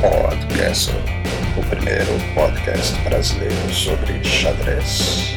Podcast, 0.00 0.92
o 1.58 1.68
primeiro 1.68 2.10
podcast 2.34 2.98
brasileiro 3.02 3.54
sobre 3.70 4.24
xadrez. 4.24 5.36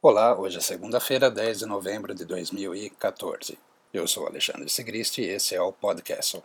Olá, 0.00 0.40
hoje 0.40 0.56
é 0.56 0.60
segunda-feira, 0.62 1.30
10 1.30 1.58
de 1.58 1.66
novembro 1.66 2.14
de 2.14 2.24
2014. 2.24 3.58
Eu 3.92 4.08
sou 4.08 4.26
Alexandre 4.26 4.70
Sigrist 4.70 5.18
e 5.18 5.24
esse 5.24 5.54
é 5.54 5.60
o 5.60 5.70
Podcast. 5.70 6.42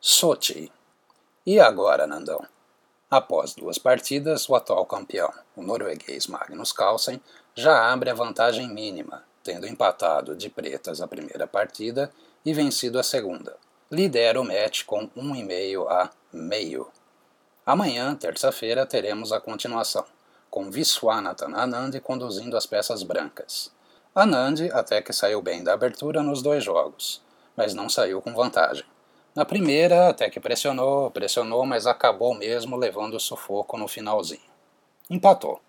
Sochi. 0.00 0.70
E 1.44 1.58
agora, 1.58 2.06
Nandão? 2.06 2.46
Após 3.10 3.54
duas 3.54 3.76
partidas, 3.76 4.48
o 4.48 4.54
atual 4.54 4.86
campeão, 4.86 5.32
o 5.56 5.62
norueguês 5.62 6.28
Magnus 6.28 6.70
Carlsen, 6.70 7.20
já 7.56 7.92
abre 7.92 8.08
a 8.08 8.14
vantagem 8.14 8.72
mínima, 8.72 9.24
tendo 9.42 9.66
empatado 9.66 10.36
de 10.36 10.48
pretas 10.48 11.00
a 11.00 11.08
primeira 11.08 11.44
partida 11.44 12.12
e 12.44 12.54
vencido 12.54 13.00
a 13.00 13.02
segunda. 13.02 13.56
Lidera 13.90 14.40
o 14.40 14.44
match 14.44 14.84
com 14.84 15.08
1,5 15.08 15.88
a 15.88 16.08
meio. 16.32 16.86
Amanhã, 17.66 18.14
terça-feira, 18.14 18.86
teremos 18.86 19.32
a 19.32 19.40
continuação, 19.40 20.04
com 20.48 20.70
Viswanathan 20.70 21.52
Anand 21.56 21.98
conduzindo 22.04 22.56
as 22.56 22.64
peças 22.64 23.02
brancas. 23.02 23.72
Anand 24.14 24.70
até 24.72 25.02
que 25.02 25.12
saiu 25.12 25.42
bem 25.42 25.64
da 25.64 25.72
abertura 25.72 26.22
nos 26.22 26.42
dois 26.42 26.62
jogos, 26.62 27.20
mas 27.56 27.74
não 27.74 27.88
saiu 27.88 28.22
com 28.22 28.32
vantagem. 28.32 28.84
Na 29.34 29.44
primeira, 29.44 30.08
até 30.08 30.28
que 30.28 30.40
pressionou, 30.40 31.10
pressionou, 31.10 31.64
mas 31.64 31.86
acabou 31.86 32.34
mesmo 32.34 32.76
levando 32.76 33.14
o 33.14 33.20
sufoco 33.20 33.76
no 33.76 33.86
finalzinho. 33.86 34.50
Empatou. 35.08 35.60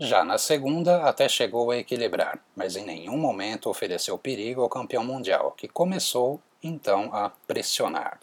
Já 0.00 0.24
na 0.24 0.38
segunda, 0.38 1.04
até 1.04 1.28
chegou 1.28 1.70
a 1.70 1.76
equilibrar, 1.76 2.44
mas 2.56 2.74
em 2.74 2.84
nenhum 2.84 3.16
momento 3.16 3.70
ofereceu 3.70 4.18
perigo 4.18 4.62
ao 4.62 4.68
campeão 4.68 5.04
mundial, 5.04 5.52
que 5.52 5.68
começou 5.68 6.40
então 6.60 7.10
a 7.12 7.30
pressionar. 7.46 8.18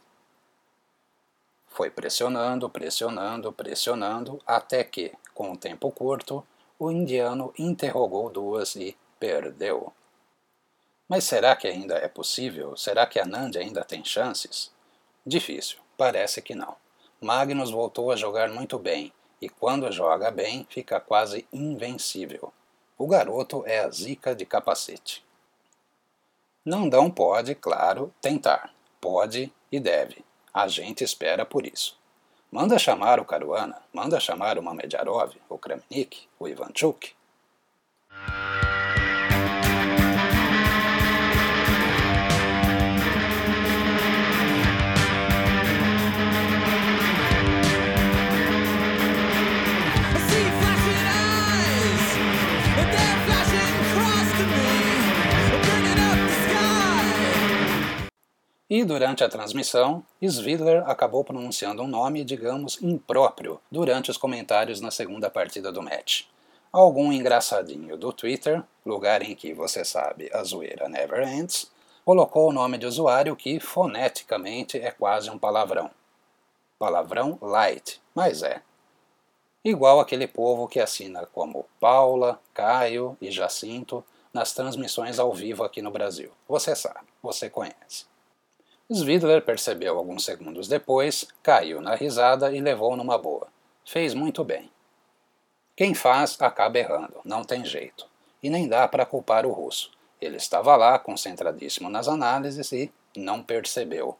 Foi 1.68 1.90
pressionando, 1.90 2.70
pressionando, 2.70 3.54
pressionando, 3.54 4.42
até 4.46 4.84
que, 4.84 5.14
com 5.34 5.54
o 5.54 5.58
tempo 5.58 5.90
curto, 5.90 6.46
o 6.78 6.92
indiano 6.92 7.54
interrogou 7.58 8.30
duas 8.30 8.76
e 8.76 8.98
perdeu. 9.18 9.94
Mas 11.12 11.26
será 11.26 11.58
que 11.58 11.68
ainda 11.68 11.96
é 11.96 12.08
possível? 12.08 12.78
Será 12.78 13.06
que 13.06 13.20
a 13.20 13.26
Nandi 13.26 13.58
ainda 13.58 13.84
tem 13.84 14.02
chances? 14.02 14.72
Difícil, 15.26 15.78
parece 15.98 16.42
que 16.42 16.56
não. 16.56 16.74
Magnus 17.20 17.70
voltou 17.70 18.14
a 18.14 18.16
jogar 18.16 18.48
muito 18.48 18.80
bem, 18.80 19.12
e 19.42 19.50
quando 19.50 19.92
joga 19.92 20.32
bem, 20.32 20.66
fica 20.70 21.02
quase 21.02 21.46
invencível. 21.52 22.54
O 22.98 23.08
garoto 23.08 23.62
é 23.68 23.80
a 23.80 23.90
zica 23.90 24.34
de 24.34 24.46
capacete. 24.46 25.22
Nandão 26.64 27.12
pode, 27.12 27.56
claro, 27.56 28.14
tentar. 28.22 28.74
Pode 29.02 29.52
e 29.70 29.82
deve. 29.82 30.24
A 30.54 30.70
gente 30.70 31.04
espera 31.04 31.46
por 31.46 31.68
isso. 31.68 32.00
Manda 32.50 32.80
chamar 32.80 33.20
o 33.20 33.26
Caruana, 33.26 33.82
manda 33.92 34.18
chamar 34.18 34.58
o 34.58 34.64
Mamedjarov, 34.64 35.36
o 35.50 35.58
Kramnik, 35.58 36.30
o 36.40 36.48
Ivanchuk. 36.48 37.14
E 58.72 58.86
durante 58.86 59.22
a 59.22 59.28
transmissão, 59.28 60.02
Svidler 60.22 60.90
acabou 60.90 61.26
pronunciando 61.26 61.84
um 61.84 61.88
nome, 61.88 62.24
digamos, 62.24 62.82
impróprio 62.82 63.60
durante 63.70 64.10
os 64.10 64.16
comentários 64.16 64.80
na 64.80 64.90
segunda 64.90 65.30
partida 65.30 65.74
do 65.74 65.82
match. 65.82 66.24
Algum 66.72 67.12
engraçadinho 67.12 67.98
do 67.98 68.14
Twitter, 68.14 68.64
lugar 68.86 69.24
em 69.24 69.36
que 69.36 69.54
você 69.54 69.84
sabe 69.84 70.30
a 70.34 70.42
zoeira 70.46 70.88
never 70.88 71.22
ends, 71.28 71.70
colocou 72.06 72.48
o 72.48 72.54
nome 72.54 72.78
de 72.78 72.86
usuário 72.86 73.36
que 73.36 73.60
foneticamente 73.60 74.80
é 74.80 74.90
quase 74.90 75.30
um 75.30 75.38
palavrão. 75.38 75.92
Palavrão 76.80 77.38
light, 77.42 78.02
mas 78.16 78.42
é. 78.42 78.62
Igual 79.66 80.00
aquele 80.00 80.28
povo 80.28 80.70
que 80.70 80.80
assina 80.80 81.28
como 81.34 81.66
Paula, 81.78 82.40
Caio 82.54 83.18
e 83.20 83.32
Jacinto 83.32 84.02
nas 84.34 84.54
transmissões 84.54 85.20
ao 85.20 85.34
vivo 85.34 85.62
aqui 85.62 85.82
no 85.82 85.92
Brasil. 85.92 86.32
Você 86.48 86.74
sabe, 86.74 87.10
você 87.22 87.50
conhece. 87.50 88.10
Svidler 88.94 89.42
percebeu 89.42 89.98
alguns 89.98 90.26
segundos 90.26 90.68
depois, 90.68 91.26
caiu 91.42 91.80
na 91.80 91.96
risada 91.96 92.52
e 92.52 92.60
levou 92.60 92.98
numa 92.98 93.18
boa. 93.18 93.48
Fez 93.86 94.14
muito 94.14 94.44
bem. 94.44 94.70
Quem 95.78 95.94
faz 95.94 96.36
acaba 96.42 96.78
errando, 96.78 97.22
não 97.24 97.44
tem 97.44 97.64
jeito. 97.64 98.06
E 98.44 98.50
nem 98.50 98.68
dá 98.68 98.88
para 98.88 99.06
culpar 99.06 99.46
o 99.46 99.52
russo. 99.52 99.92
Ele 100.20 100.36
estava 100.36 100.76
lá, 100.76 101.00
concentradíssimo 101.00 101.90
nas 101.90 102.08
análises 102.08 102.72
e 102.74 102.92
não 103.16 103.42
percebeu. 103.42 104.18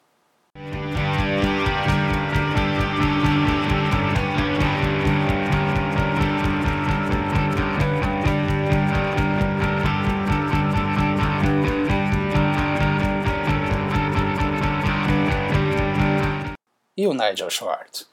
E 17.02 17.08
o 17.08 17.16
Nigel 17.16 17.50
Short? 17.50 18.06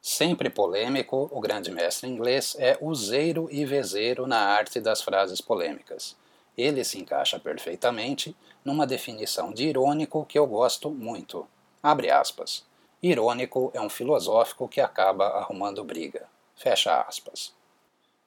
Sempre 0.00 0.50
polêmico, 0.50 1.28
o 1.30 1.40
grande 1.40 1.70
mestre 1.70 2.08
inglês 2.08 2.56
é 2.58 2.76
useiro 2.80 3.46
e 3.48 3.64
vezeiro 3.64 4.26
na 4.26 4.40
arte 4.40 4.80
das 4.80 5.00
frases 5.00 5.40
polêmicas. 5.40 6.16
Ele 6.58 6.82
se 6.82 6.98
encaixa 6.98 7.38
perfeitamente 7.38 8.34
numa 8.64 8.88
definição 8.88 9.52
de 9.52 9.68
irônico 9.68 10.26
que 10.26 10.36
eu 10.36 10.48
gosto 10.48 10.90
muito. 10.90 11.46
Abre 11.80 12.10
aspas. 12.10 12.64
Irônico 13.00 13.70
é 13.72 13.80
um 13.80 13.88
filosófico 13.88 14.66
que 14.66 14.80
acaba 14.80 15.38
arrumando 15.38 15.84
briga. 15.84 16.26
Fecha 16.56 17.02
aspas. 17.02 17.54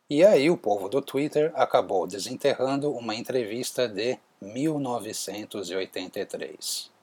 E 0.09 0.23
aí 0.23 0.49
o 0.49 0.55
povo 0.55 0.87
do 0.87 1.01
Twitter 1.01 1.51
acabou 1.53 2.07
desenterrando 2.07 2.93
uma 2.93 3.13
entrevista 3.13 3.89
de 3.89 4.17
1983. 4.39 6.94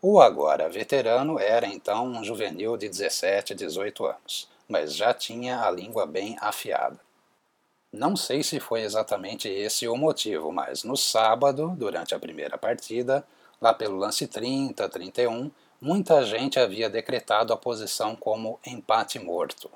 O 0.00 0.20
agora 0.20 0.68
veterano 0.68 1.40
era 1.40 1.66
então 1.66 2.06
um 2.06 2.22
juvenil 2.22 2.76
de 2.76 2.88
17, 2.88 3.52
18 3.52 4.06
anos, 4.06 4.48
mas 4.68 4.94
já 4.94 5.12
tinha 5.12 5.60
a 5.60 5.70
língua 5.72 6.06
bem 6.06 6.36
afiada. 6.40 7.00
Não 7.92 8.14
sei 8.14 8.44
se 8.44 8.60
foi 8.60 8.82
exatamente 8.82 9.48
esse 9.48 9.88
o 9.88 9.96
motivo, 9.96 10.52
mas 10.52 10.84
no 10.84 10.96
sábado, 10.96 11.74
durante 11.76 12.14
a 12.14 12.18
primeira 12.18 12.56
partida, 12.56 13.26
lá 13.60 13.74
pelo 13.74 13.96
lance 13.96 14.28
30, 14.28 14.88
31, 14.88 15.50
muita 15.80 16.24
gente 16.24 16.60
havia 16.60 16.88
decretado 16.88 17.52
a 17.52 17.56
posição 17.56 18.14
como 18.14 18.60
empate 18.64 19.18
morto. 19.18 19.68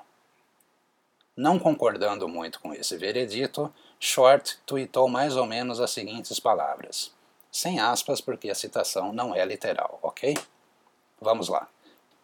Não 1.35 1.59
concordando 1.59 2.29
muito 2.29 2.61
com 2.61 2.73
esse 2.73 2.95
veredito, 2.95 3.73
Short 3.99 4.57
tweetou 4.65 5.09
mais 5.09 5.35
ou 5.35 5.45
menos 5.45 5.81
as 5.81 5.91
seguintes 5.91 6.39
palavras 6.39 7.11
sem 7.53 7.79
aspas, 7.79 8.19
porque 8.19 8.49
a 8.49 8.55
citação 8.55 9.13
não 9.13 9.35
é 9.35 9.45
literal, 9.45 9.99
ok? 10.01 10.35
Vamos 11.21 11.47
lá. 11.47 11.69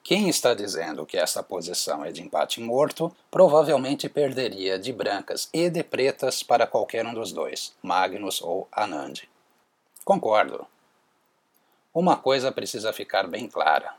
Quem 0.04 0.28
está 0.28 0.56
dizendo 0.56 1.06
que 1.06 1.18
essa 1.18 1.44
posição 1.44 2.04
é 2.04 2.12
de 2.12 2.24
empate 2.24 2.60
morto 2.60 3.16
provavelmente 3.30 4.10
perderia 4.10 4.80
de 4.80 4.92
brancas 4.92 5.48
e 5.54 5.70
de 5.70 5.84
pretas 5.84 6.42
para 6.42 6.66
qualquer 6.66 7.06
um 7.06 7.14
dos 7.14 7.32
dois, 7.32 7.76
Magnus 7.84 8.42
ou 8.42 8.68
Anand. 8.72 9.22
Concordo. 10.04 10.66
Uma 11.94 12.18
coisa 12.18 12.52
precisa 12.52 12.92
ficar 12.92 13.28
bem 13.28 13.48
clara: 13.48 13.94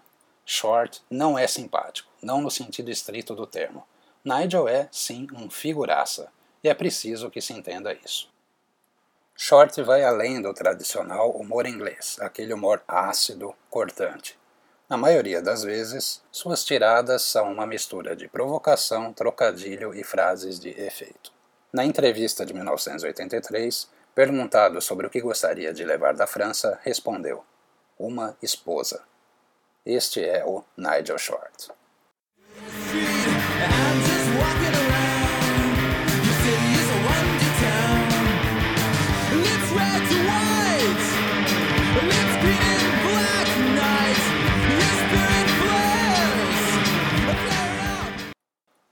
Short 0.44 1.00
não 1.08 1.38
é 1.38 1.46
simpático, 1.46 2.10
não 2.20 2.40
no 2.40 2.50
sentido 2.50 2.90
estrito 2.90 3.36
do 3.36 3.46
termo. 3.46 3.86
Nigel 4.24 4.66
é, 4.66 4.88
sim, 4.90 5.28
um 5.32 5.48
figuraça, 5.48 6.32
e 6.64 6.68
é 6.68 6.74
preciso 6.74 7.30
que 7.30 7.40
se 7.40 7.52
entenda 7.52 7.94
isso. 8.04 8.28
Short 9.42 9.82
vai 9.82 10.04
além 10.04 10.42
do 10.42 10.52
tradicional 10.52 11.30
humor 11.30 11.66
inglês, 11.66 12.18
aquele 12.20 12.52
humor 12.52 12.82
ácido, 12.86 13.54
cortante. 13.70 14.38
Na 14.86 14.98
maioria 14.98 15.40
das 15.40 15.62
vezes, 15.62 16.22
suas 16.30 16.62
tiradas 16.62 17.22
são 17.22 17.50
uma 17.50 17.66
mistura 17.66 18.14
de 18.14 18.28
provocação, 18.28 19.14
trocadilho 19.14 19.94
e 19.94 20.04
frases 20.04 20.60
de 20.60 20.68
efeito. 20.78 21.32
Na 21.72 21.86
entrevista 21.86 22.44
de 22.44 22.52
1983, 22.52 23.88
perguntado 24.14 24.78
sobre 24.82 25.06
o 25.06 25.10
que 25.10 25.22
gostaria 25.22 25.72
de 25.72 25.86
levar 25.86 26.12
da 26.12 26.26
França, 26.26 26.78
respondeu: 26.82 27.42
Uma 27.98 28.36
esposa. 28.42 29.02
Este 29.86 30.22
é 30.22 30.44
o 30.44 30.62
Nigel 30.76 31.16
Short. 31.16 31.72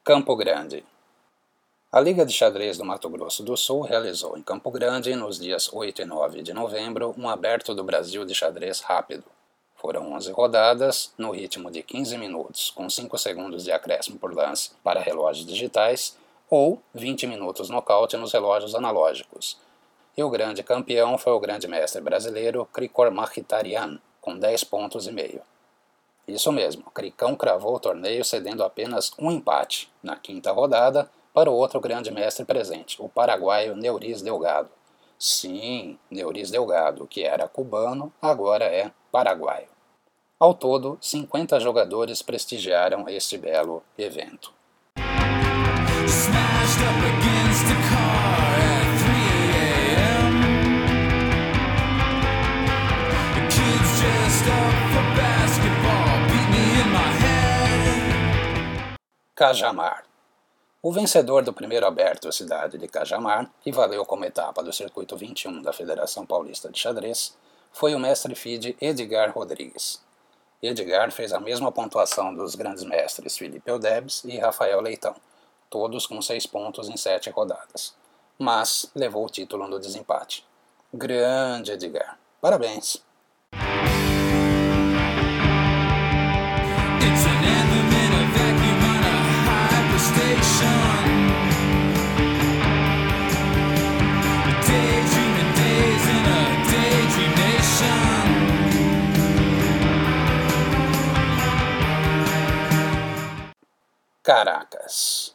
Campo 0.08 0.34
Grande. 0.34 0.82
A 1.92 2.00
Liga 2.00 2.24
de 2.24 2.32
Xadrez 2.32 2.78
do 2.78 2.84
Mato 2.86 3.10
Grosso 3.10 3.42
do 3.42 3.54
Sul 3.58 3.82
realizou 3.82 4.38
em 4.38 4.42
Campo 4.42 4.70
Grande, 4.70 5.14
nos 5.14 5.38
dias 5.38 5.70
8 5.70 6.00
e 6.00 6.04
9 6.06 6.40
de 6.40 6.54
novembro, 6.54 7.14
um 7.18 7.28
aberto 7.28 7.74
do 7.74 7.84
Brasil 7.84 8.24
de 8.24 8.34
xadrez 8.34 8.80
rápido. 8.80 9.24
Foram 9.76 10.10
11 10.14 10.32
rodadas, 10.32 11.12
no 11.18 11.30
ritmo 11.30 11.70
de 11.70 11.82
15 11.82 12.16
minutos, 12.16 12.70
com 12.70 12.88
5 12.88 13.18
segundos 13.18 13.64
de 13.64 13.70
acréscimo 13.70 14.18
por 14.18 14.34
lance 14.34 14.70
para 14.82 14.98
relógios 14.98 15.44
digitais, 15.44 16.16
ou 16.48 16.80
20 16.94 17.26
minutos 17.26 17.68
nocaute 17.68 18.16
nos 18.16 18.32
relógios 18.32 18.74
analógicos. 18.74 19.58
E 20.16 20.24
o 20.24 20.30
grande 20.30 20.62
campeão 20.62 21.18
foi 21.18 21.34
o 21.34 21.38
grande 21.38 21.68
mestre 21.68 22.00
brasileiro 22.00 22.64
Krikor 22.72 23.10
Mkhitaryan, 23.10 23.98
com 24.22 24.38
10 24.38 24.64
pontos 24.64 25.06
e 25.06 25.12
meio. 25.12 25.42
Isso 26.28 26.52
mesmo, 26.52 26.90
Cricão 26.90 27.34
cravou 27.34 27.74
o 27.74 27.80
torneio 27.80 28.22
cedendo 28.22 28.62
apenas 28.62 29.10
um 29.18 29.32
empate, 29.32 29.90
na 30.02 30.14
quinta 30.14 30.52
rodada, 30.52 31.10
para 31.32 31.50
o 31.50 31.54
outro 31.54 31.80
grande 31.80 32.10
mestre 32.10 32.44
presente, 32.44 33.00
o 33.00 33.08
paraguaio 33.08 33.74
Neuriz 33.74 34.20
Delgado. 34.20 34.68
Sim, 35.18 35.98
Neuriz 36.10 36.50
Delgado, 36.50 37.06
que 37.06 37.22
era 37.24 37.48
cubano, 37.48 38.12
agora 38.20 38.66
é 38.66 38.90
paraguaio. 39.10 39.68
Ao 40.38 40.52
todo, 40.52 40.98
50 41.00 41.58
jogadores 41.60 42.20
prestigiaram 42.20 43.08
este 43.08 43.38
belo 43.38 43.82
evento. 43.96 44.52
Cajamar. 59.38 60.04
O 60.82 60.90
vencedor 60.90 61.44
do 61.44 61.52
primeiro 61.52 61.86
aberto 61.86 62.32
cidade 62.32 62.76
de 62.76 62.88
Cajamar, 62.88 63.48
que 63.60 63.70
valeu 63.70 64.04
como 64.04 64.24
etapa 64.24 64.64
do 64.64 64.72
Circuito 64.72 65.16
21 65.16 65.62
da 65.62 65.72
Federação 65.72 66.26
Paulista 66.26 66.68
de 66.72 66.80
Xadrez, 66.80 67.36
foi 67.70 67.94
o 67.94 68.00
mestre 68.00 68.34
FIDE 68.34 68.76
Edgar 68.80 69.30
Rodrigues. 69.32 70.02
Edgar 70.60 71.12
fez 71.12 71.32
a 71.32 71.38
mesma 71.38 71.70
pontuação 71.70 72.34
dos 72.34 72.56
grandes 72.56 72.82
mestres 72.82 73.38
Felipe 73.38 73.70
Eudebs 73.70 74.24
e 74.24 74.36
Rafael 74.38 74.80
Leitão, 74.80 75.14
todos 75.70 76.04
com 76.04 76.20
seis 76.20 76.44
pontos 76.44 76.88
em 76.88 76.96
sete 76.96 77.30
rodadas, 77.30 77.94
mas 78.36 78.90
levou 78.92 79.24
o 79.24 79.30
título 79.30 79.68
no 79.68 79.78
desempate. 79.78 80.44
Grande 80.92 81.70
Edgar! 81.70 82.18
Parabéns! 82.40 83.07
Caracas. 104.28 105.34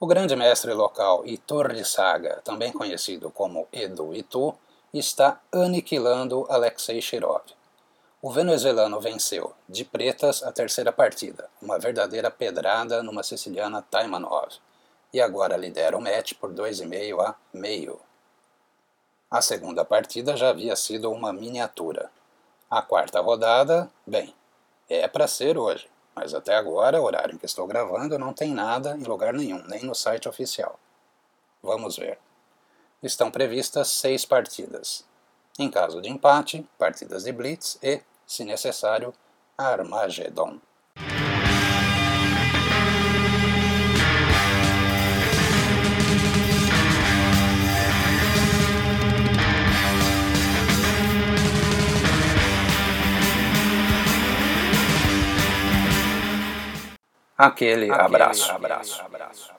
O 0.00 0.06
grande 0.08 0.34
mestre 0.34 0.74
local 0.74 1.22
Itor 1.24 1.72
de 1.72 1.84
Saga, 1.84 2.40
também 2.42 2.72
conhecido 2.72 3.30
como 3.30 3.68
Edu 3.70 4.12
Itu, 4.12 4.52
está 4.92 5.40
aniquilando 5.52 6.44
Alexei 6.50 7.00
Shirov. 7.00 7.57
O 8.20 8.32
venezuelano 8.32 9.00
venceu, 9.00 9.54
de 9.68 9.84
pretas, 9.84 10.42
a 10.42 10.50
terceira 10.50 10.90
partida, 10.90 11.48
uma 11.62 11.78
verdadeira 11.78 12.30
pedrada 12.32 13.00
numa 13.00 13.22
siciliana 13.22 13.80
Taimanov, 13.80 14.54
e 15.12 15.20
agora 15.20 15.56
lidera 15.56 15.96
o 15.96 16.00
match 16.00 16.34
por 16.34 16.52
2,5 16.52 17.24
a 17.24 17.36
meio. 17.52 18.00
A 19.30 19.40
segunda 19.40 19.84
partida 19.84 20.36
já 20.36 20.48
havia 20.48 20.74
sido 20.74 21.12
uma 21.12 21.32
miniatura. 21.32 22.10
A 22.68 22.82
quarta 22.82 23.20
rodada, 23.20 23.88
bem, 24.04 24.34
é 24.88 25.06
para 25.06 25.28
ser 25.28 25.56
hoje. 25.56 25.88
Mas 26.12 26.34
até 26.34 26.56
agora, 26.56 27.00
o 27.00 27.04
horário 27.04 27.36
em 27.36 27.38
que 27.38 27.46
estou 27.46 27.68
gravando, 27.68 28.18
não 28.18 28.32
tem 28.32 28.52
nada 28.52 28.96
em 28.96 29.04
lugar 29.04 29.32
nenhum, 29.32 29.62
nem 29.68 29.84
no 29.84 29.94
site 29.94 30.28
oficial. 30.28 30.76
Vamos 31.62 31.96
ver. 31.96 32.18
Estão 33.00 33.30
previstas 33.30 33.86
seis 33.88 34.24
partidas. 34.24 35.04
Em 35.58 35.70
caso 35.70 36.00
de 36.00 36.08
empate, 36.08 36.68
partidas 36.76 37.24
de 37.24 37.32
Blitz 37.32 37.78
e, 37.82 38.00
se 38.28 38.44
necessário, 38.44 39.12
Armagedon. 39.56 40.60
Aquele, 57.36 57.90
Aquele 57.90 57.92
abraço. 57.92 58.52
abraço. 58.52 59.02
abraço. 59.02 59.58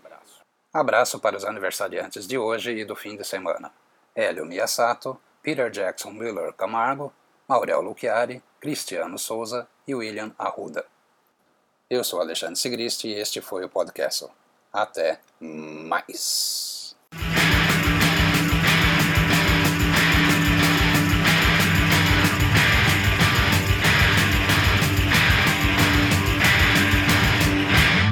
Abraço 0.72 1.19
para 1.19 1.36
os 1.36 1.44
aniversariantes 1.44 2.27
de 2.27 2.38
hoje 2.38 2.72
e 2.72 2.86
do 2.86 2.95
fim 2.95 3.18
de 3.18 3.24
semana. 3.24 3.72
Hélio 4.13 4.45
Miyasato, 4.45 5.19
Peter 5.42 5.72
Jackson 5.72 6.12
Miller 6.12 6.54
Camargo, 6.54 7.12
Maurel 7.48 7.81
Luchiari, 7.81 8.44
Cristiano 8.59 9.17
Souza 9.17 9.67
e 9.88 9.95
William 9.95 10.33
Arruda. 10.38 10.85
Eu 11.89 12.03
sou 12.03 12.19
Alexandre 12.19 12.56
Sigrist 12.56 13.06
e 13.06 13.13
este 13.13 13.41
foi 13.41 13.65
o 13.65 13.69
podcast. 13.69 14.27
Até 14.71 15.19
mais. 15.39 16.78